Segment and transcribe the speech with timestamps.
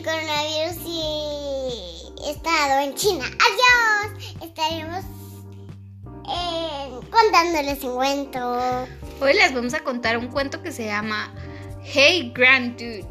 [0.00, 3.24] el coronavirus y he estado en China.
[3.24, 4.34] Adiós.
[4.42, 5.04] Estaremos
[6.28, 8.86] eh, contándoles un cuento.
[9.20, 11.34] Hoy les vamos a contar un cuento que se llama
[11.82, 13.06] Hey Grand Dude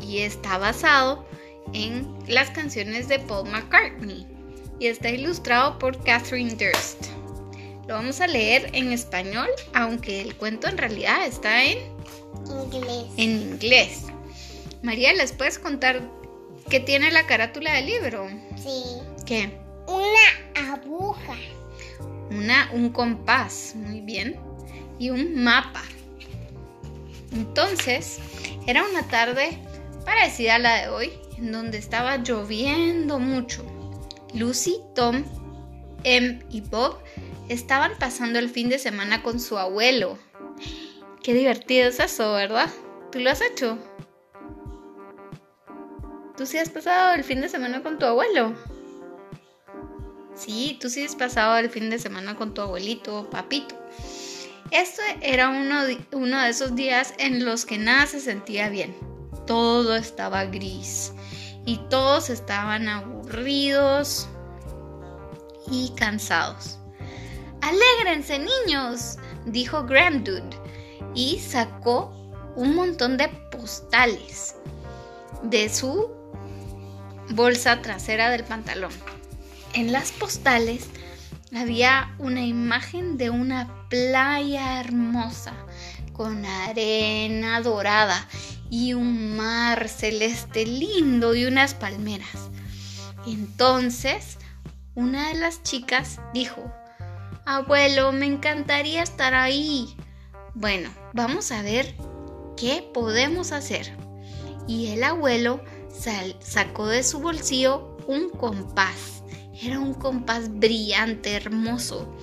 [0.00, 1.26] y está basado
[1.72, 4.26] en las canciones de Paul McCartney
[4.78, 7.06] y está ilustrado por Catherine Durst.
[7.88, 11.78] Lo vamos a leer en español, aunque el cuento en realidad está en
[12.46, 13.06] Inglés.
[13.16, 14.04] en inglés.
[14.82, 16.19] María, ¿les puedes contar
[16.70, 18.28] qué tiene la carátula del libro?
[18.56, 18.82] Sí.
[19.26, 19.50] ¿Qué?
[19.88, 21.34] Una aguja.
[22.30, 24.36] Una, un compás, muy bien,
[25.00, 25.82] y un mapa.
[27.32, 28.20] Entonces,
[28.68, 29.58] era una tarde
[30.04, 33.64] parecida a la de hoy, en donde estaba lloviendo mucho.
[34.32, 35.24] Lucy, Tom,
[36.04, 36.98] Em y Bob
[37.48, 40.18] estaban pasando el fin de semana con su abuelo.
[41.22, 42.70] Qué divertido es eso, ¿verdad?
[43.10, 43.76] ¿Tú lo has hecho?
[46.40, 48.54] ¿Tú sí has pasado el fin de semana con tu abuelo?
[50.34, 53.74] Sí, tú sí has pasado el fin de semana con tu abuelito, papito.
[54.70, 58.96] Este era uno de, uno de esos días en los que nada se sentía bien.
[59.46, 61.12] Todo estaba gris
[61.66, 64.26] y todos estaban aburridos
[65.70, 66.78] y cansados.
[67.60, 70.48] Alégrense, niños, dijo Granddude
[71.14, 72.10] y sacó
[72.56, 74.56] un montón de postales
[75.42, 76.18] de su
[77.30, 78.92] bolsa trasera del pantalón.
[79.72, 80.86] En las postales
[81.54, 85.54] había una imagen de una playa hermosa
[86.12, 88.28] con arena dorada
[88.68, 92.50] y un mar celeste lindo y unas palmeras.
[93.26, 94.38] Entonces,
[94.94, 96.72] una de las chicas dijo,
[97.46, 99.96] Abuelo, me encantaría estar ahí.
[100.54, 101.94] Bueno, vamos a ver
[102.56, 103.96] qué podemos hacer.
[104.68, 105.60] Y el abuelo
[106.40, 109.22] sacó de su bolsillo un compás.
[109.60, 112.14] Era un compás brillante, hermoso.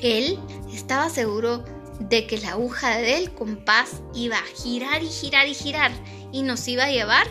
[0.00, 0.38] Él
[0.72, 1.64] estaba seguro
[1.98, 5.92] de que la aguja del compás iba a girar y girar y girar
[6.32, 7.26] y nos iba a llevar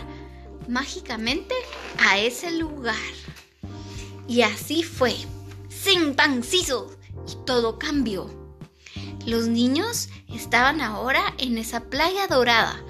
[0.67, 1.55] mágicamente
[1.97, 2.95] a ese lugar.
[4.27, 5.15] Y así fue.
[5.69, 6.91] Sin pan siso.
[7.27, 8.29] Y todo cambió.
[9.25, 12.81] Los niños estaban ahora en esa playa dorada,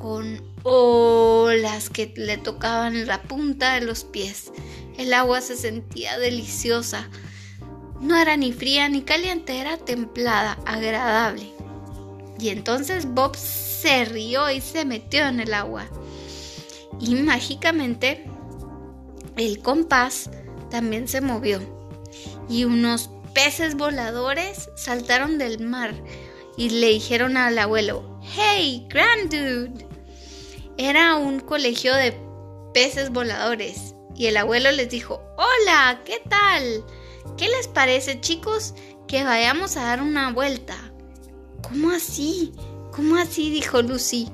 [0.00, 4.52] con olas que le tocaban la punta de los pies.
[4.98, 7.08] El agua se sentía deliciosa.
[8.00, 11.52] No era ni fría ni caliente, era templada, agradable.
[12.38, 15.86] Y entonces Bob se rió y se metió en el agua.
[17.00, 18.24] Y mágicamente
[19.36, 20.30] el compás
[20.70, 21.60] también se movió.
[22.48, 25.94] Y unos peces voladores saltaron del mar
[26.56, 29.91] y le dijeron al abuelo, ¡Hey, Granddude!
[30.78, 32.16] Era un colegio de
[32.72, 36.00] peces voladores y el abuelo les dijo, ¡Hola!
[36.04, 36.84] ¿Qué tal?
[37.36, 38.74] ¿Qué les parece, chicos,
[39.06, 40.76] que vayamos a dar una vuelta?
[41.62, 42.52] ¿Cómo así?
[42.90, 43.50] ¿Cómo así?
[43.50, 44.28] dijo Lucy.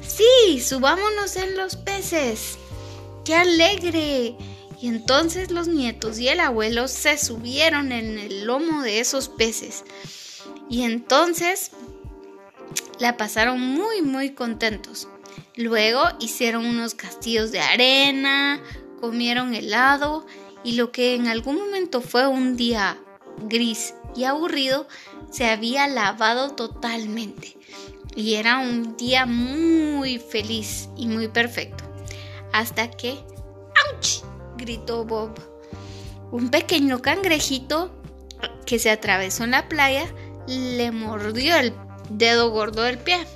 [0.00, 2.58] Sí, subámonos en los peces.
[3.24, 4.36] ¡Qué alegre!
[4.80, 9.84] Y entonces los nietos y el abuelo se subieron en el lomo de esos peces.
[10.68, 11.70] Y entonces
[12.98, 15.08] la pasaron muy, muy contentos.
[15.56, 18.60] Luego hicieron unos castillos de arena,
[19.00, 20.26] comieron helado
[20.64, 22.98] y lo que en algún momento fue un día
[23.48, 24.86] gris y aburrido
[25.30, 27.56] se había lavado totalmente.
[28.14, 31.84] Y era un día muy feliz y muy perfecto.
[32.52, 33.12] Hasta que...
[33.12, 34.24] ¡Auch!
[34.56, 35.32] gritó Bob.
[36.30, 37.90] Un pequeño cangrejito
[38.66, 40.06] que se atravesó en la playa
[40.46, 41.72] le mordió el
[42.10, 43.26] dedo gordo del pie.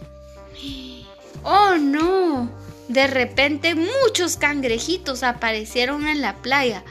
[1.48, 2.50] ¡Oh no!
[2.88, 6.82] De repente muchos cangrejitos aparecieron en la playa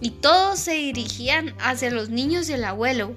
[0.00, 3.14] y todos se dirigían hacia los niños y el abuelo.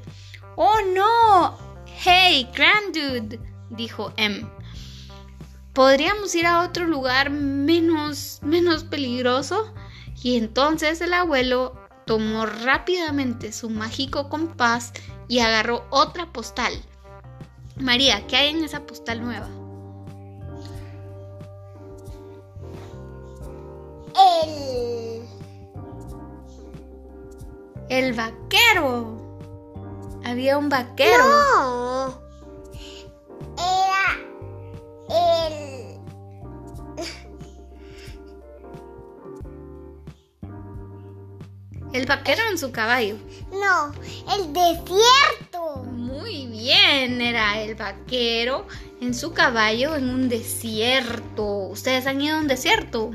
[0.55, 1.57] ¡Oh no!
[2.03, 3.39] ¡Hey, Granddude!
[3.71, 4.47] dijo Em.
[5.73, 9.73] ¿Podríamos ir a otro lugar menos, menos peligroso?
[10.21, 11.73] Y entonces el abuelo
[12.05, 14.93] tomó rápidamente su mágico compás
[15.27, 16.73] y agarró otra postal.
[17.75, 19.64] María, ¿qué hay en esa postal nueva?
[24.45, 25.23] El.
[27.89, 29.39] El vaquero.
[30.25, 31.23] Había un vaquero.
[31.23, 32.21] No.
[33.57, 34.17] Era.
[35.09, 35.99] El.
[41.93, 43.17] El vaquero en su caballo.
[43.51, 43.93] No.
[44.35, 45.83] El desierto.
[45.83, 47.21] Muy muy bien.
[47.21, 48.65] Era el vaquero
[48.99, 51.67] en su caballo en un desierto.
[51.67, 53.11] ¿Ustedes han ido a un desierto?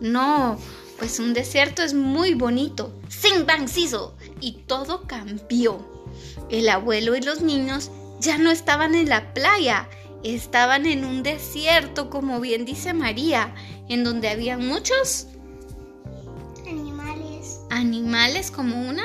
[0.00, 0.58] No,
[0.98, 2.92] pues un desierto es muy bonito.
[3.08, 4.10] Sing bang sizzle.
[4.40, 5.78] Y todo cambió.
[6.50, 7.90] El abuelo y los niños
[8.20, 9.88] ya no estaban en la playa,
[10.24, 13.54] estaban en un desierto, como bien dice María,
[13.88, 15.26] en donde había muchos
[16.66, 17.60] Animales.
[17.70, 19.04] animales como una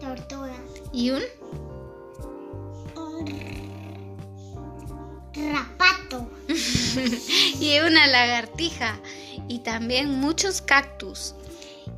[0.00, 0.54] Tortuga.
[0.92, 1.22] y un
[2.96, 3.26] Un
[5.52, 6.30] rapato.
[7.60, 8.98] y una lagartija
[9.50, 11.34] y también muchos cactus.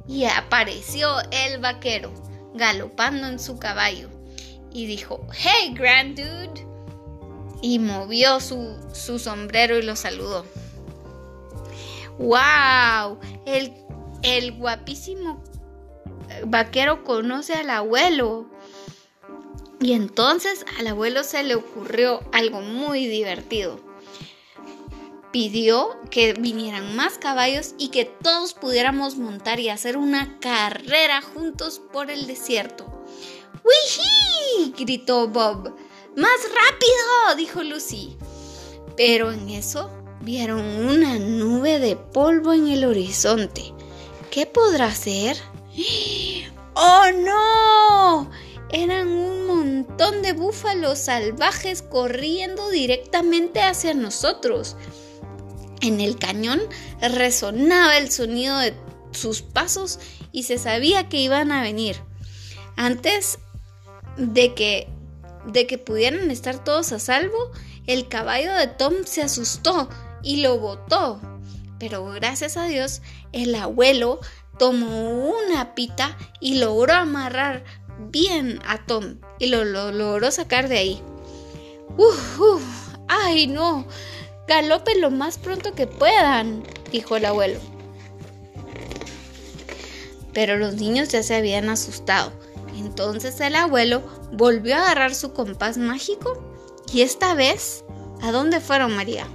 [0.08, 2.10] Y apareció el vaquero
[2.54, 4.08] galopando en su caballo
[4.72, 6.66] y dijo, Hey, grand dude.
[7.60, 10.46] Y movió su, su sombrero y lo saludó.
[12.18, 13.20] ¡Wow!
[13.44, 13.74] El,
[14.22, 15.44] el guapísimo
[16.46, 18.46] vaquero conoce al abuelo.
[19.78, 23.91] Y entonces al abuelo se le ocurrió algo muy divertido.
[25.32, 31.80] Pidió que vinieran más caballos y que todos pudiéramos montar y hacer una carrera juntos
[31.92, 32.84] por el desierto.
[33.64, 34.74] ¡Wihí!
[34.76, 35.74] gritó Bob.
[36.16, 37.36] ¡Más rápido!
[37.36, 38.16] dijo Lucy.
[38.96, 39.90] Pero en eso
[40.20, 43.72] vieron una nube de polvo en el horizonte.
[44.30, 45.38] ¿Qué podrá ser?
[46.74, 48.30] ¡Oh no!
[48.70, 54.76] Eran un montón de búfalos salvajes corriendo directamente hacia nosotros.
[55.82, 56.60] En el cañón
[57.00, 58.72] resonaba el sonido de
[59.10, 59.98] sus pasos
[60.30, 61.96] y se sabía que iban a venir.
[62.76, 63.38] Antes
[64.16, 64.88] de que,
[65.46, 67.50] de que pudieran estar todos a salvo,
[67.86, 69.88] el caballo de Tom se asustó
[70.22, 71.20] y lo botó.
[71.80, 73.02] Pero gracias a Dios,
[73.32, 74.20] el abuelo
[74.58, 77.64] tomó una pita y logró amarrar
[78.10, 81.02] bien a Tom y lo, lo logró sacar de ahí.
[81.96, 82.62] Uf, uf,
[83.08, 83.86] ¡Ay, no!
[84.48, 87.60] Galopen lo más pronto que puedan, dijo el abuelo.
[90.32, 92.32] Pero los niños ya se habían asustado.
[92.76, 94.02] Entonces el abuelo
[94.32, 96.42] volvió a agarrar su compás mágico
[96.92, 97.84] y esta vez,
[98.22, 99.26] ¿a dónde fueron María?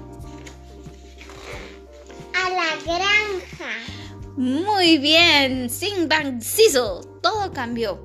[2.34, 3.74] A la granja.
[4.36, 8.00] Muy bien, Sing Bang Sizzle, todo cambió.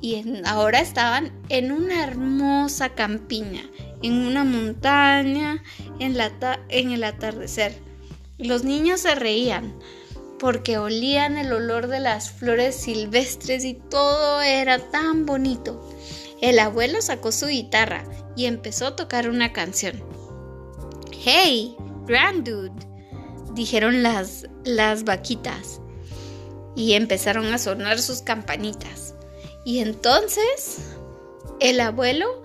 [0.00, 3.62] Y en- ahora estaban en una hermosa campiña,
[4.02, 5.62] en una montaña,
[5.98, 6.32] en, la
[6.68, 7.78] en el atardecer.
[8.38, 9.74] Los niños se reían
[10.38, 15.88] porque olían el olor de las flores silvestres y todo era tan bonito.
[16.40, 18.04] El abuelo sacó su guitarra
[18.34, 20.02] y empezó a tocar una canción.
[21.24, 21.76] Hey,
[22.06, 22.72] grand dude,
[23.54, 25.80] dijeron las, las vaquitas
[26.74, 29.14] y empezaron a sonar sus campanitas.
[29.64, 30.96] Y entonces
[31.60, 32.41] el abuelo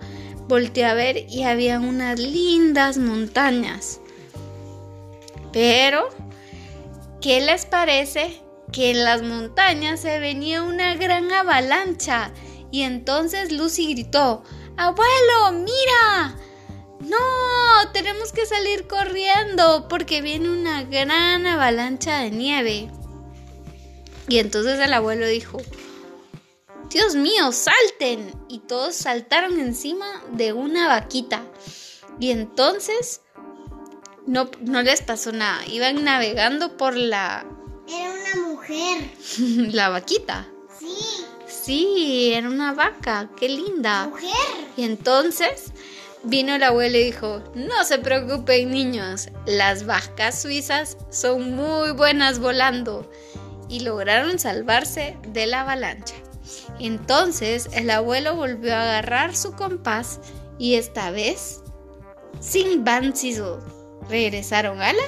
[0.48, 4.00] volteó a ver y había unas lindas montañas.
[5.52, 6.08] Pero,
[7.20, 8.40] ¿qué les parece?
[8.72, 12.32] Que en las montañas se venía una gran avalancha.
[12.70, 14.42] Y entonces Lucy gritó,
[14.76, 16.36] Abuelo, mira.
[17.00, 22.90] No, tenemos que salir corriendo porque viene una gran avalancha de nieve.
[24.28, 25.58] Y entonces el abuelo dijo,
[26.90, 28.32] Dios mío, salten.
[28.48, 31.42] Y todos saltaron encima de una vaquita.
[32.20, 33.22] Y entonces
[34.26, 35.66] no, no les pasó nada.
[35.66, 37.46] Iban navegando por la,
[37.88, 39.10] Era una mujer.
[39.72, 40.48] la vaquita.
[40.78, 40.94] Sí,
[41.68, 43.28] Sí, era una vaca.
[43.38, 44.06] Qué linda.
[44.06, 44.30] mujer.
[44.76, 45.72] Y entonces
[46.22, 52.38] vino el abuelo y dijo, no se preocupen niños, las vacas suizas son muy buenas
[52.38, 53.10] volando.
[53.68, 56.14] Y lograron salvarse de la avalancha.
[56.80, 60.20] Entonces el abuelo volvió a agarrar su compás
[60.58, 61.60] y esta vez,
[62.40, 63.58] sin Van Sizzle,
[64.08, 65.02] regresaron a la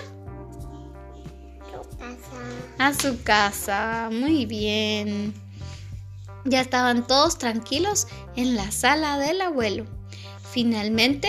[2.78, 4.08] a su casa.
[4.10, 5.34] Muy bien.
[6.44, 9.84] Ya estaban todos tranquilos en la sala del abuelo.
[10.50, 11.28] Finalmente,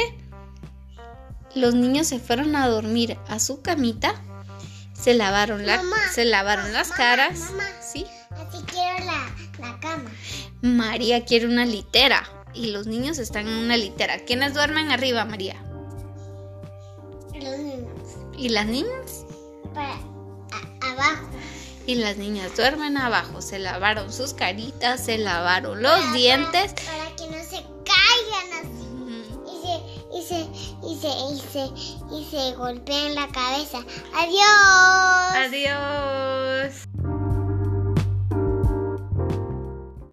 [1.53, 4.15] los niños se fueron a dormir a su camita.
[4.93, 7.39] Se lavaron, la- Mamá, se lavaron las mamá, caras.
[7.51, 7.63] mamá.
[7.81, 8.05] Sí.
[10.61, 14.19] María quiere una litera y los niños están en una litera.
[14.19, 15.55] ¿Quiénes duermen arriba, María?
[17.33, 17.87] Los niños.
[18.37, 19.25] ¿Y las niñas?
[19.73, 21.27] Para a- abajo.
[21.87, 23.41] Y las niñas duermen abajo.
[23.41, 26.73] Se lavaron sus caritas, se lavaron los Para- dientes.
[26.73, 28.87] Para, para que no se caigan así.
[29.47, 29.75] Y se,
[30.17, 30.39] y se,
[30.87, 33.79] y se, y se, y se golpeen la cabeza.
[34.13, 35.35] Adiós.
[35.47, 36.87] Adiós.